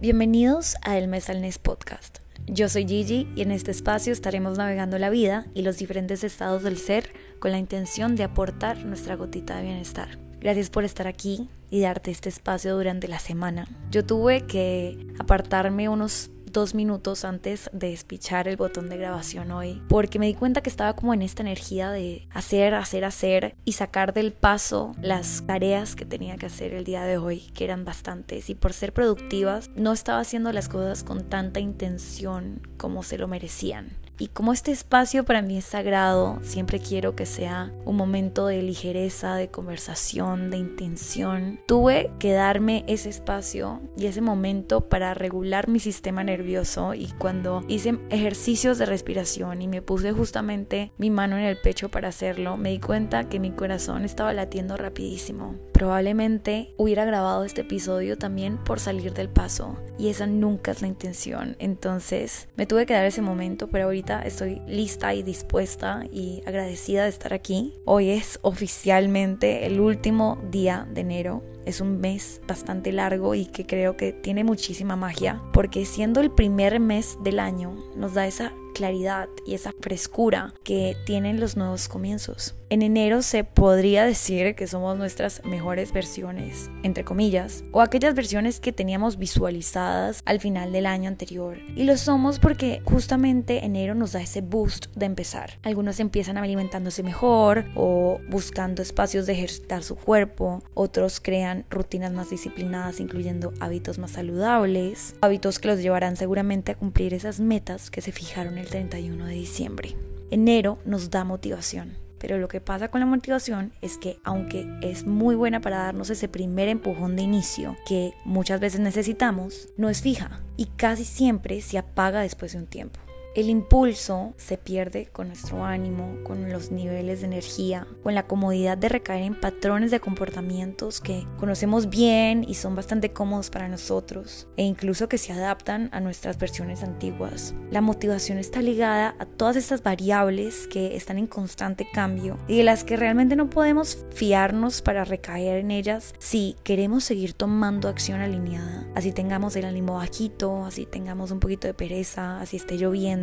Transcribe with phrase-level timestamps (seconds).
[0.00, 2.20] Bienvenidos a El Mes al Nes Podcast.
[2.46, 6.62] Yo soy Gigi y en este espacio estaremos navegando la vida y los diferentes estados
[6.62, 10.16] del ser con la intención de aportar nuestra gotita de bienestar.
[10.40, 13.68] Gracias por estar aquí y darte este espacio durante la semana.
[13.90, 19.82] Yo tuve que apartarme unos dos minutos antes de despichar el botón de grabación hoy,
[19.88, 23.72] porque me di cuenta que estaba como en esta energía de hacer, hacer, hacer y
[23.72, 27.84] sacar del paso las tareas que tenía que hacer el día de hoy, que eran
[27.84, 33.18] bastantes, y por ser productivas no estaba haciendo las cosas con tanta intención como se
[33.18, 33.90] lo merecían.
[34.20, 38.60] Y como este espacio para mí es sagrado, siempre quiero que sea un momento de
[38.60, 41.58] ligereza, de conversación, de intención.
[41.66, 47.64] Tuve que darme ese espacio y ese momento para regular mi sistema nervioso y cuando
[47.66, 52.58] hice ejercicios de respiración y me puse justamente mi mano en el pecho para hacerlo,
[52.58, 55.54] me di cuenta que mi corazón estaba latiendo rapidísimo.
[55.72, 60.88] Probablemente hubiera grabado este episodio también por salir del paso y esa nunca es la
[60.88, 61.56] intención.
[61.58, 67.04] Entonces me tuve que dar ese momento, pero ahorita estoy lista y dispuesta y agradecida
[67.04, 67.74] de estar aquí.
[67.84, 71.42] Hoy es oficialmente el último día de enero.
[71.70, 76.32] Es un mes bastante largo y que creo que tiene muchísima magia porque siendo el
[76.32, 81.88] primer mes del año nos da esa claridad y esa frescura que tienen los nuevos
[81.88, 82.56] comienzos.
[82.70, 88.60] En enero se podría decir que somos nuestras mejores versiones, entre comillas, o aquellas versiones
[88.60, 91.58] que teníamos visualizadas al final del año anterior.
[91.74, 95.58] Y lo somos porque justamente enero nos da ese boost de empezar.
[95.62, 102.30] Algunos empiezan alimentándose mejor o buscando espacios de ejercitar su cuerpo, otros crean rutinas más
[102.30, 108.00] disciplinadas incluyendo hábitos más saludables, hábitos que los llevarán seguramente a cumplir esas metas que
[108.00, 109.96] se fijaron el 31 de diciembre.
[110.30, 111.98] Enero nos da motivación.
[112.20, 116.10] Pero lo que pasa con la motivación es que aunque es muy buena para darnos
[116.10, 121.62] ese primer empujón de inicio que muchas veces necesitamos, no es fija y casi siempre
[121.62, 123.00] se apaga después de un tiempo.
[123.32, 128.76] El impulso se pierde con nuestro ánimo, con los niveles de energía, con la comodidad
[128.76, 134.48] de recaer en patrones de comportamientos que conocemos bien y son bastante cómodos para nosotros
[134.56, 137.54] e incluso que se adaptan a nuestras versiones antiguas.
[137.70, 142.64] La motivación está ligada a todas estas variables que están en constante cambio y de
[142.64, 148.20] las que realmente no podemos fiarnos para recaer en ellas si queremos seguir tomando acción
[148.20, 148.88] alineada.
[148.96, 153.19] Así tengamos el ánimo bajito, así tengamos un poquito de pereza, así esté lloviendo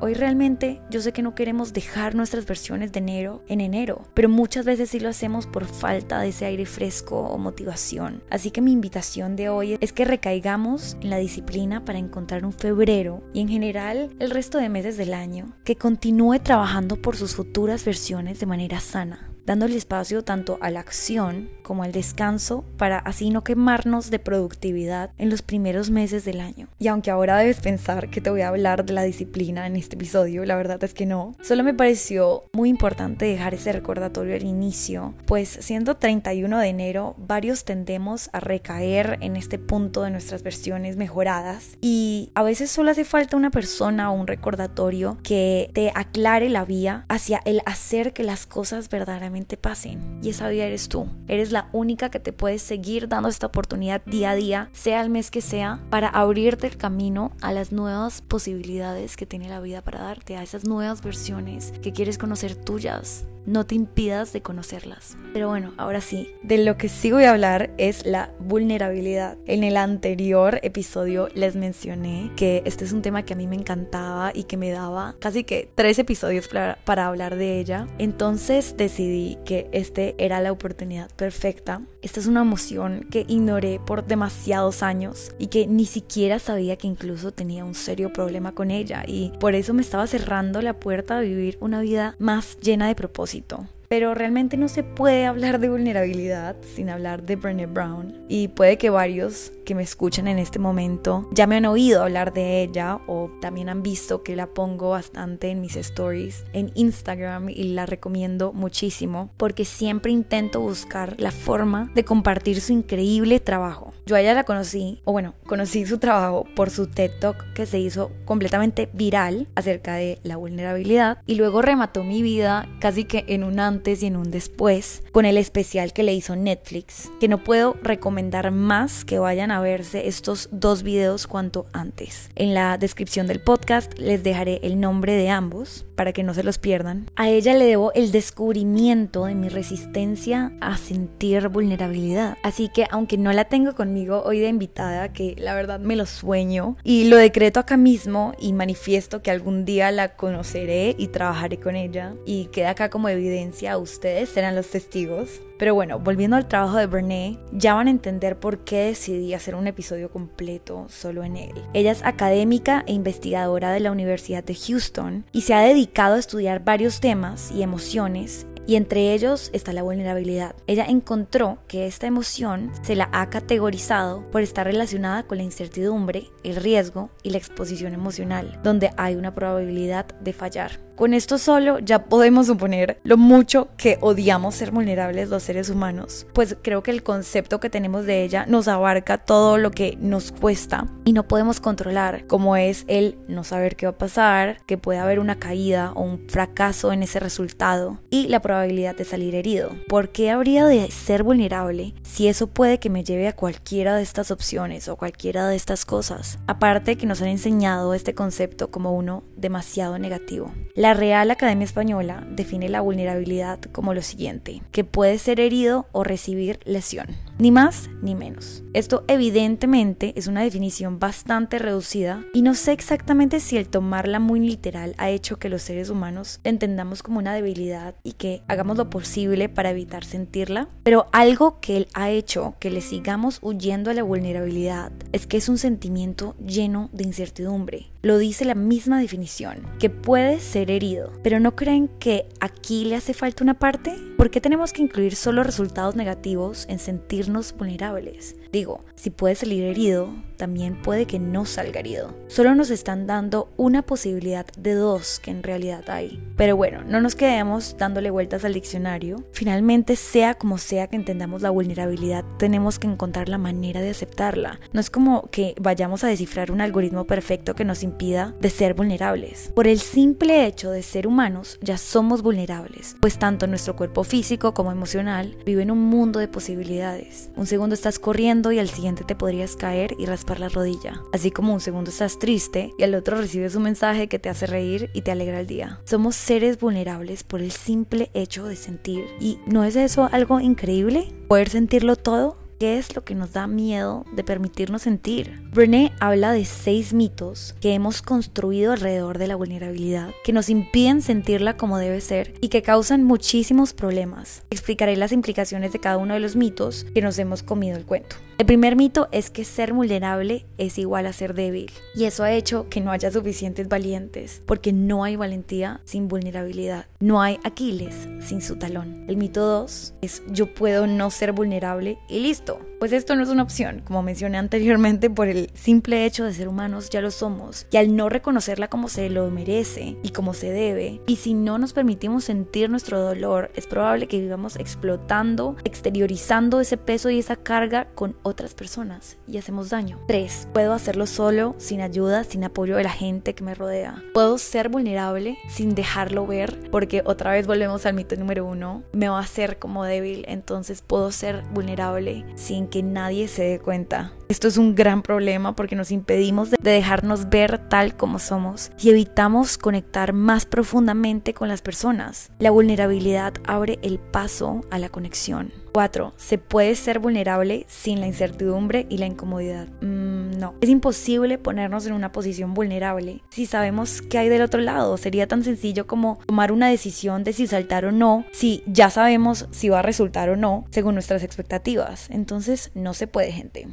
[0.00, 4.28] Hoy realmente yo sé que no queremos dejar nuestras versiones de enero en enero, pero
[4.28, 8.22] muchas veces sí lo hacemos por falta de ese aire fresco o motivación.
[8.30, 12.52] Así que mi invitación de hoy es que recaigamos en la disciplina para encontrar un
[12.52, 17.34] febrero y en general el resto de meses del año que continúe trabajando por sus
[17.34, 22.98] futuras versiones de manera sana dándole espacio tanto a la acción como al descanso para
[22.98, 26.68] así no quemarnos de productividad en los primeros meses del año.
[26.78, 29.96] Y aunque ahora debes pensar que te voy a hablar de la disciplina en este
[29.96, 31.34] episodio, la verdad es que no.
[31.42, 37.14] Solo me pareció muy importante dejar ese recordatorio al inicio, pues siendo 31 de enero,
[37.18, 42.90] varios tendemos a recaer en este punto de nuestras versiones mejoradas y a veces solo
[42.90, 48.12] hace falta una persona o un recordatorio que te aclare la vía hacia el hacer
[48.12, 50.20] que las cosas verdaderamente pasen.
[50.22, 51.08] Y esa vida eres tú.
[51.28, 55.10] Eres la única que te puedes seguir dando esta oportunidad día a día, sea el
[55.10, 59.82] mes que sea, para abrirte el camino a las nuevas posibilidades que tiene la vida
[59.82, 65.16] para darte, a esas nuevas versiones que quieres conocer tuyas no te impidas de conocerlas.
[65.32, 69.38] Pero bueno, ahora sí, de lo que sí voy a hablar es la vulnerabilidad.
[69.46, 73.56] En el anterior episodio les mencioné que este es un tema que a mí me
[73.56, 77.88] encantaba y que me daba casi que tres episodios para, para hablar de ella.
[77.98, 81.82] Entonces decidí que este era la oportunidad perfecta.
[82.02, 86.86] Esta es una emoción que ignoré por demasiados años y que ni siquiera sabía que
[86.86, 89.04] incluso tenía un serio problema con ella.
[89.06, 92.94] Y por eso me estaba cerrando la puerta a vivir una vida más llena de
[92.94, 98.24] propósito pero realmente no se puede hablar de vulnerabilidad sin hablar de Brené Brown.
[98.28, 102.32] Y puede que varios que me escuchan en este momento ya me han oído hablar
[102.32, 107.48] de ella o también han visto que la pongo bastante en mis stories en Instagram
[107.48, 113.92] y la recomiendo muchísimo porque siempre intento buscar la forma de compartir su increíble trabajo.
[114.06, 117.66] Yo a ella la conocí, o bueno, conocí su trabajo por su TED Talk que
[117.66, 123.24] se hizo completamente viral acerca de la vulnerabilidad y luego remató mi vida casi que
[123.26, 127.28] en un antes y en un después con el especial que le hizo Netflix, que
[127.28, 132.30] no puedo recomendar más que vayan a verse estos dos videos cuanto antes.
[132.34, 136.42] En la descripción del podcast les dejaré el nombre de ambos para que no se
[136.42, 137.10] los pierdan.
[137.14, 142.38] A ella le debo el descubrimiento de mi resistencia a sentir vulnerabilidad.
[142.42, 146.06] Así que aunque no la tengo conmigo hoy de invitada, que la verdad me lo
[146.06, 151.60] sueño y lo decreto acá mismo y manifiesto que algún día la conoceré y trabajaré
[151.60, 155.42] con ella y queda acá como evidencia, ustedes serán los testigos.
[155.60, 159.54] Pero bueno, volviendo al trabajo de Brené, ya van a entender por qué decidí hacer
[159.54, 161.52] un episodio completo solo en él.
[161.74, 166.18] Ella es académica e investigadora de la Universidad de Houston y se ha dedicado a
[166.18, 170.54] estudiar varios temas y emociones y entre ellos está la vulnerabilidad.
[170.66, 176.28] Ella encontró que esta emoción se la ha categorizado por estar relacionada con la incertidumbre,
[176.42, 180.89] el riesgo y la exposición emocional, donde hay una probabilidad de fallar.
[181.00, 186.26] Con esto solo ya podemos suponer lo mucho que odiamos ser vulnerables los seres humanos,
[186.34, 190.30] pues creo que el concepto que tenemos de ella nos abarca todo lo que nos
[190.30, 194.76] cuesta y no podemos controlar, como es el no saber qué va a pasar, que
[194.76, 199.34] puede haber una caída o un fracaso en ese resultado y la probabilidad de salir
[199.34, 199.70] herido.
[199.88, 204.02] ¿Por qué habría de ser vulnerable si eso puede que me lleve a cualquiera de
[204.02, 206.40] estas opciones o cualquiera de estas cosas?
[206.46, 210.52] Aparte que nos han enseñado este concepto como uno demasiado negativo.
[210.90, 216.02] La Real Academia Española define la vulnerabilidad como lo siguiente, que puede ser herido o
[216.02, 217.06] recibir lesión,
[217.38, 218.64] ni más ni menos.
[218.72, 224.40] Esto evidentemente es una definición bastante reducida y no sé exactamente si el tomarla muy
[224.40, 228.76] literal ha hecho que los seres humanos la entendamos como una debilidad y que hagamos
[228.76, 233.92] lo posible para evitar sentirla, pero algo que él ha hecho que le sigamos huyendo
[233.92, 237.90] a la vulnerabilidad es que es un sentimiento lleno de incertidumbre.
[238.02, 241.12] Lo dice la misma definición, que puede ser herido.
[241.22, 243.94] Pero ¿no creen que aquí le hace falta una parte?
[244.16, 248.36] ¿Por qué tenemos que incluir solo resultados negativos en sentirnos vulnerables?
[248.52, 252.16] Digo, si puede salir herido, también puede que no salga herido.
[252.26, 256.20] Solo nos están dando una posibilidad de dos que en realidad hay.
[256.36, 259.22] Pero bueno, no nos quedemos dándole vueltas al diccionario.
[259.32, 264.58] Finalmente, sea como sea que entendamos la vulnerabilidad, tenemos que encontrar la manera de aceptarla.
[264.72, 268.74] No es como que vayamos a descifrar un algoritmo perfecto que nos impida de ser
[268.74, 269.50] vulnerables.
[269.54, 274.54] Por el simple hecho de ser humanos, ya somos vulnerables, pues tanto nuestro cuerpo físico
[274.54, 277.30] como emocional vive en un mundo de posibilidades.
[277.36, 281.02] Un segundo estás corriendo y al siguiente te podrías caer y raspar la rodilla.
[281.12, 284.46] Así como un segundo estás triste y al otro recibes un mensaje que te hace
[284.46, 285.80] reír y te alegra el día.
[285.84, 289.04] Somos seres vulnerables por el simple hecho de sentir.
[289.20, 291.12] ¿Y no es eso algo increíble?
[291.28, 295.40] Poder sentirlo todo ¿Qué es lo que nos da miedo de permitirnos sentir?
[295.50, 301.00] Brené habla de seis mitos que hemos construido alrededor de la vulnerabilidad, que nos impiden
[301.00, 304.42] sentirla como debe ser y que causan muchísimos problemas.
[304.50, 308.16] Explicaré las implicaciones de cada uno de los mitos que nos hemos comido el cuento.
[308.40, 312.32] El primer mito es que ser vulnerable es igual a ser débil y eso ha
[312.32, 316.86] hecho que no haya suficientes valientes porque no hay valentía sin vulnerabilidad.
[317.00, 319.04] No hay Aquiles sin su talón.
[319.08, 322.69] El mito 2 es yo puedo no ser vulnerable y listo esto.
[322.80, 326.48] Pues esto no es una opción, como mencioné anteriormente, por el simple hecho de ser
[326.48, 330.50] humanos ya lo somos y al no reconocerla como se lo merece y como se
[330.50, 336.58] debe y si no nos permitimos sentir nuestro dolor es probable que vivamos explotando, exteriorizando
[336.58, 339.98] ese peso y esa carga con otras personas y hacemos daño.
[340.08, 340.48] 3.
[340.54, 344.02] Puedo hacerlo solo, sin ayuda, sin apoyo de la gente que me rodea.
[344.14, 348.84] Puedo ser vulnerable sin dejarlo ver, porque otra vez volvemos al mito número uno.
[348.94, 353.58] Me va a hacer como débil, entonces puedo ser vulnerable sin que nadie se dé
[353.58, 354.12] cuenta.
[354.30, 358.90] Esto es un gran problema porque nos impedimos de dejarnos ver tal como somos y
[358.90, 362.30] evitamos conectar más profundamente con las personas.
[362.38, 365.52] La vulnerabilidad abre el paso a la conexión.
[365.72, 366.12] 4.
[366.16, 369.68] Se puede ser vulnerable sin la incertidumbre y la incomodidad.
[369.80, 370.54] Mm, no.
[370.60, 374.96] Es imposible ponernos en una posición vulnerable si sabemos qué hay del otro lado.
[374.96, 379.46] Sería tan sencillo como tomar una decisión de si saltar o no, si ya sabemos
[379.50, 382.08] si va a resultar o no, según nuestras expectativas.
[382.10, 383.68] Entonces, no se puede, gente.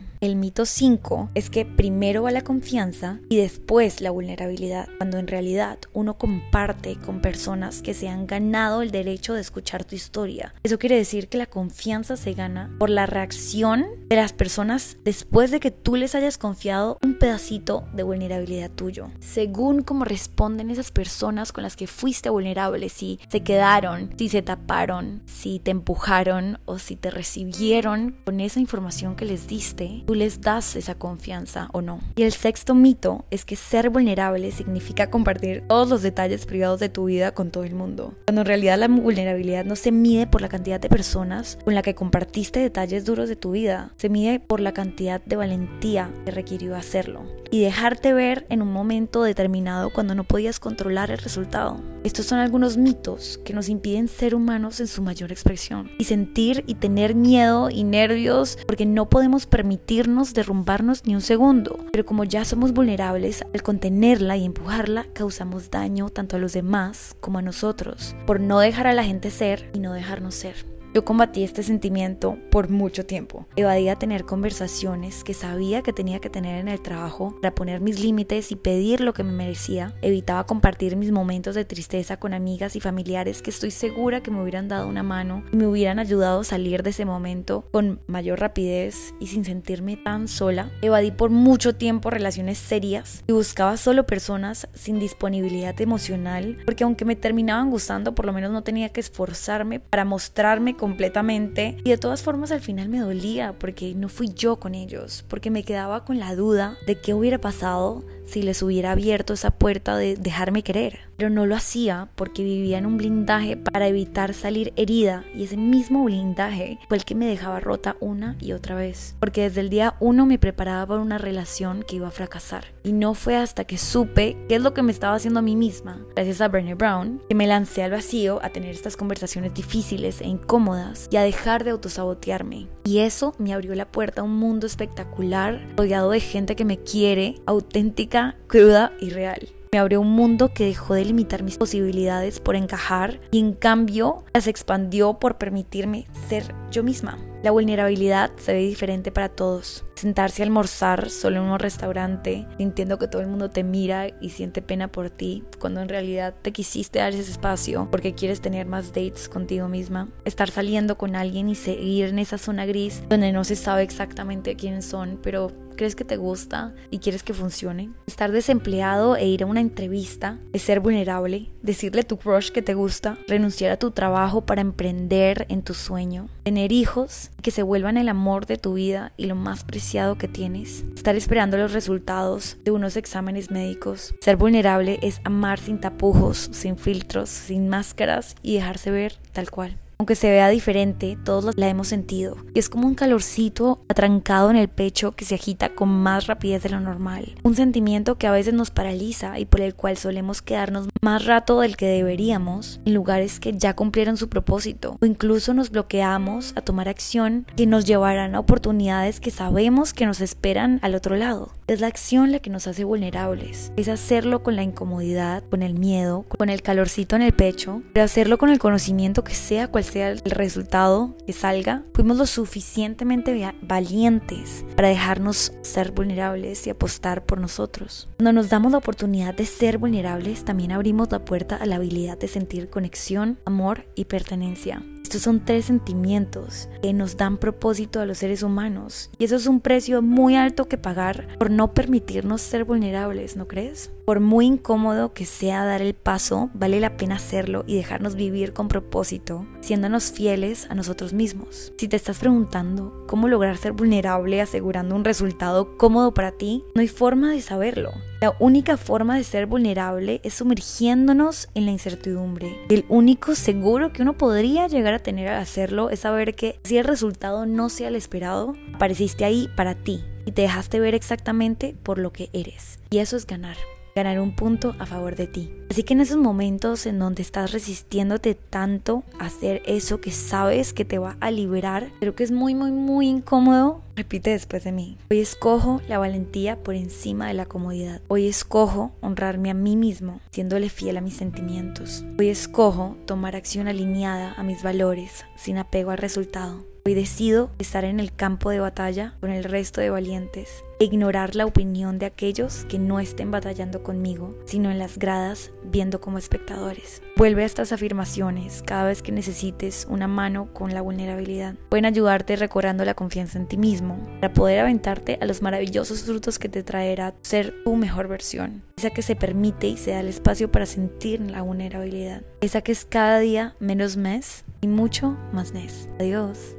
[0.48, 5.78] Mito 5 es que primero va la confianza y después la vulnerabilidad, cuando en realidad
[5.92, 10.54] uno comparte con personas que se han ganado el derecho de escuchar tu historia.
[10.64, 15.52] Eso quiere decir que la confianza se gana por la reacción de las personas después
[15.52, 19.10] de que tú les hayas confiado un pedacito de vulnerabilidad tuyo.
[19.20, 24.42] Según cómo responden esas personas con las que fuiste vulnerable, si se quedaron, si se
[24.42, 30.16] taparon, si te empujaron o si te recibieron con esa información que les diste, tú
[30.16, 32.00] les das esa confianza o no.
[32.16, 36.90] Y el sexto mito es que ser vulnerable significa compartir todos los detalles privados de
[36.90, 38.14] tu vida con todo el mundo.
[38.26, 41.82] Cuando en realidad la vulnerabilidad no se mide por la cantidad de personas con la
[41.82, 46.32] que compartiste detalles duros de tu vida, se mide por la cantidad de valentía que
[46.32, 51.80] requirió hacerlo y dejarte ver en un momento determinado cuando no podías controlar el resultado.
[52.04, 56.64] Estos son algunos mitos que nos impiden ser humanos en su mayor expresión y sentir
[56.68, 61.86] y tener miedo y nervios porque no podemos permitirnos derrumbarnos ni un segundo.
[61.92, 67.16] Pero como ya somos vulnerables, al contenerla y empujarla, causamos daño tanto a los demás
[67.20, 70.77] como a nosotros por no dejar a la gente ser y no dejarnos ser.
[70.98, 73.46] Yo combatí este sentimiento por mucho tiempo.
[73.56, 78.00] Evadía tener conversaciones que sabía que tenía que tener en el trabajo para poner mis
[78.00, 79.94] límites y pedir lo que me merecía.
[80.02, 84.42] Evitaba compartir mis momentos de tristeza con amigas y familiares que estoy segura que me
[84.42, 88.40] hubieran dado una mano y me hubieran ayudado a salir de ese momento con mayor
[88.40, 90.72] rapidez y sin sentirme tan sola.
[90.82, 97.06] Evadí por mucho tiempo relaciones serias y buscaba solo personas sin disponibilidad emocional porque aunque
[97.06, 101.98] me terminaban gustando, por lo menos no tenía que esforzarme para mostrarme completamente y de
[101.98, 106.06] todas formas al final me dolía porque no fui yo con ellos, porque me quedaba
[106.06, 110.64] con la duda de qué hubiera pasado si les hubiera abierto esa puerta de dejarme
[110.64, 111.00] querer.
[111.18, 115.58] Pero no lo hacía porque vivía en un blindaje para evitar salir herida y ese
[115.58, 119.16] mismo blindaje fue el que me dejaba rota una y otra vez.
[119.20, 122.66] Porque desde el día uno me preparaba para una relación que iba a fracasar.
[122.88, 125.58] Y no fue hasta que supe qué es lo que me estaba haciendo a mí
[125.58, 130.22] misma, gracias a Brené Brown, que me lancé al vacío a tener estas conversaciones difíciles
[130.22, 132.70] e incómodas y a dejar de autosabotearme.
[132.86, 136.78] Y eso me abrió la puerta a un mundo espectacular, rodeado de gente que me
[136.78, 139.50] quiere, auténtica cruda y real.
[139.74, 144.24] Me abrió un mundo que dejó de limitar mis posibilidades por encajar y en cambio
[144.34, 147.18] las expandió por permitirme ser yo misma.
[147.44, 149.86] La vulnerabilidad se ve diferente para todos.
[149.96, 154.30] Sentarse a almorzar solo en un restaurante, sintiendo que todo el mundo te mira y
[154.30, 158.66] siente pena por ti, cuando en realidad te quisiste dar ese espacio porque quieres tener
[158.66, 160.10] más dates contigo misma.
[160.26, 164.56] Estar saliendo con alguien y seguir en esa zona gris donde no se sabe exactamente
[164.56, 167.92] quiénes son, pero crees que te gusta y quieres que funcione.
[168.08, 172.62] Estar desempleado e ir a una entrevista es ser vulnerable, decirle a tu crush que
[172.62, 177.64] te gusta, renunciar a tu trabajo para emprender en tu sueño, tener hijos que se
[177.64, 181.72] vuelvan el amor de tu vida y lo más preciado que tienes, estar esperando los
[181.72, 184.16] resultados de unos exámenes médicos.
[184.20, 189.78] Ser vulnerable es amar sin tapujos, sin filtros, sin máscaras y dejarse ver tal cual.
[190.00, 192.38] Aunque se vea diferente, todos la hemos sentido.
[192.54, 196.62] Y es como un calorcito atrancado en el pecho que se agita con más rapidez
[196.64, 197.34] de lo normal.
[197.44, 201.62] Un sentimiento que a veces nos paraliza y por el cual solemos quedarnos más rato
[201.62, 204.98] del que deberíamos en lugares que ya cumplieron su propósito.
[205.02, 210.06] O incluso nos bloqueamos a tomar acción que nos llevarán a oportunidades que sabemos que
[210.06, 211.57] nos esperan al otro lado.
[211.68, 213.74] Es la acción la que nos hace vulnerables.
[213.76, 218.06] Es hacerlo con la incomodidad, con el miedo, con el calorcito en el pecho, pero
[218.06, 223.54] hacerlo con el conocimiento que sea cual sea el resultado que salga, fuimos lo suficientemente
[223.62, 228.08] valientes para dejarnos ser vulnerables y apostar por nosotros.
[228.16, 232.18] Cuando nos damos la oportunidad de ser vulnerables, también abrimos la puerta a la habilidad
[232.18, 234.82] de sentir conexión, amor y pertenencia.
[235.08, 239.48] Estos son tres sentimientos que nos dan propósito a los seres humanos y eso es
[239.48, 243.90] un precio muy alto que pagar por no permitirnos ser vulnerables, ¿no crees?
[244.04, 248.52] Por muy incómodo que sea dar el paso, vale la pena hacerlo y dejarnos vivir
[248.52, 251.72] con propósito, siéndonos fieles a nosotros mismos.
[251.78, 256.82] Si te estás preguntando cómo lograr ser vulnerable asegurando un resultado cómodo para ti, no
[256.82, 257.92] hay forma de saberlo.
[258.20, 262.58] La única forma de ser vulnerable es sumergiéndonos en la incertidumbre.
[262.70, 266.80] el único seguro que uno podría llegar a tener al hacerlo es saber que si
[266.80, 271.76] el resultado no sea el esperado, apareciste ahí para ti y te dejaste ver exactamente
[271.84, 272.80] por lo que eres.
[272.90, 273.58] Y eso es ganar
[273.98, 275.52] ganar un punto a favor de ti.
[275.78, 280.74] Así que en esos momentos en donde estás resistiéndote tanto a hacer eso que sabes
[280.74, 284.72] que te va a liberar, pero que es muy, muy, muy incómodo, repite después de
[284.72, 284.98] mí.
[285.12, 288.02] Hoy escojo la valentía por encima de la comodidad.
[288.08, 292.04] Hoy escojo honrarme a mí mismo, siéndole fiel a mis sentimientos.
[292.18, 296.66] Hoy escojo tomar acción alineada a mis valores, sin apego al resultado.
[296.88, 301.46] Hoy decido estar en el campo de batalla con el resto de valientes ignorar la
[301.46, 307.02] opinión de aquellos que no estén batallando conmigo, sino en las gradas viendo como espectadores.
[307.16, 311.56] Vuelve a estas afirmaciones cada vez que necesites una mano con la vulnerabilidad.
[311.70, 316.40] Pueden ayudarte recobrando la confianza en ti mismo para poder aventarte a los maravillosos frutos
[316.40, 318.64] que te traerá ser tu mejor versión.
[318.78, 322.24] Esa que se permite y se da el espacio para sentir la vulnerabilidad.
[322.42, 325.90] Esa que es cada día menos mes y mucho más nes.
[326.00, 326.57] Adiós.